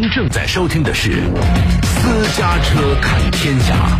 [0.00, 1.10] 您正在收听的是
[1.84, 3.98] 《私家车看天下》。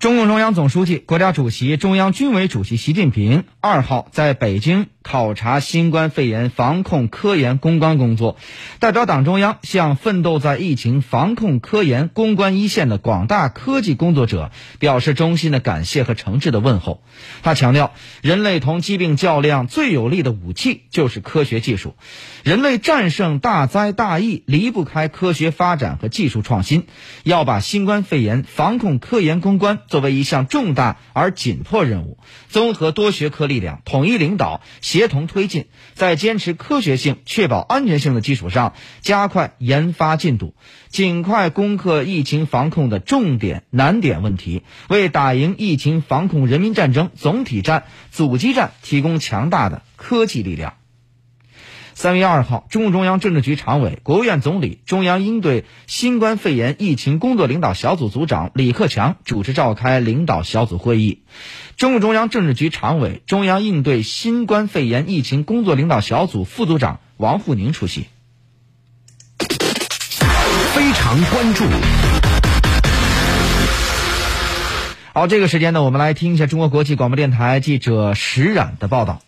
[0.00, 8.36] 中共中央总书记、国家主席、中央军委主席习近平二号在北京考察新冠肺炎防控科研攻关工作，
[8.78, 17.02] 代表党中央向奋斗在疫情防控科研攻关一线的广大科技工作者表示衷心的感谢和诚挚的问候。
[17.42, 21.94] 他强调，人类同疾病较量最有力的武器就是科学技术，
[22.42, 26.86] 人类战胜大灾大疫离不开科学发展和技术创新，
[27.24, 29.80] 要把新冠肺炎防控科研攻关。
[29.88, 34.60] 作为一项重大而紧迫任务，综合多学科力量，统一领导，
[34.92, 40.54] 协同推进，在坚持科学性、确保安全性的基础上，加快研发进度，
[40.90, 50.74] 尽快攻克疫情防控的重点难点问题，为打赢疫情防控人民战争总体战、阻击战提供强大的科技力量。
[52.02, 61.22] 三月二号，中共中央政治局常委、国务院总理、中央应对新冠肺炎疫情工作领导小组组长李克强主持召开领导小组会议。
[61.76, 68.08] 中共中央政治局常委、中央应对新冠肺炎疫情工作领导小组副组长王沪宁出席。
[70.74, 71.64] 非常关注。
[75.12, 79.22] 好，这个时间呢，我们来听一下中国国际广播电台记者石冉的报道。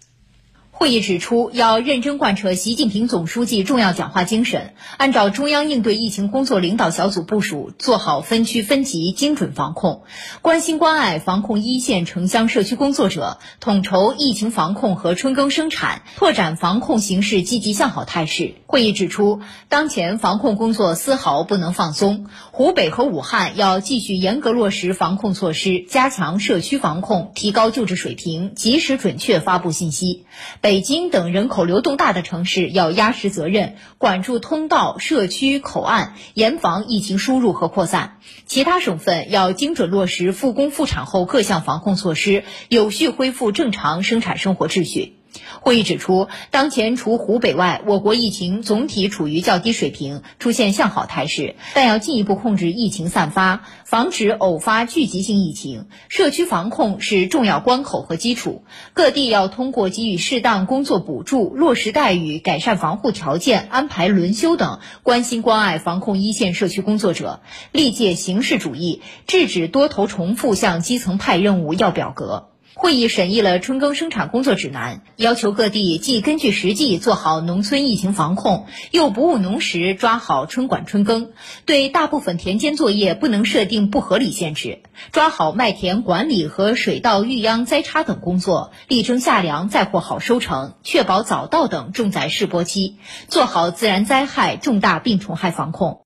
[0.84, 10.02] 会议指出，要认真贯彻习近平总书记重要讲话精神，按照中央应对疫情工作领导小组部署，做好分区分级精准防控，
[10.42, 18.56] 关心关爱防控一线城乡社区工作者，统筹疫情防控和春耕生产，拓展防控形势积极向好态势。
[18.66, 30.26] 会议指出，当前防控工作丝毫不能放松，湖北和武汉要继续严格落实防控措施，加强社区防控，提高救治水平，及时准确发布信息。
[30.60, 38.18] 北北京等人口流动大的城市要压实责任，管住通道、社区、口岸，严防疫情输入和扩散。
[38.44, 45.14] 其他省份要精准落实复工复产后各项防控措施，有序恢复正常生产生活秩序。
[45.60, 55.86] 会议指出，当前除湖北外，我国疫情总体处于较低水平，出现向好态势，但要进一步控制疫情散发，防止偶发聚集性疫情。
[56.08, 67.40] 社区防控是重要关口和基础，各地要通过给予适当工作补助、落实待遇、改善防护条件、安排轮休等，关心关爱防控一线社区工作者，
[67.72, 72.53] 力戒形式主义，制止多头重复向基层派任务要表格。
[72.76, 81.30] 会议审议了春耕生产工作指南，要求各地既根据实际做好农村疫情防控，又不误农时抓好春管春耕。
[81.66, 84.80] 对大部分田间作业不能设定不合理限制，
[85.12, 92.96] 抓好麦田管理和水稻育秧栽插等工作，力争夏粮再获好收成，确保早稻等重在试播期，
[93.28, 96.00] 做好自然灾害重大病虫害防控。